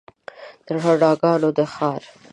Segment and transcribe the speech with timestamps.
[0.65, 2.01] د رڼاګانو د ښار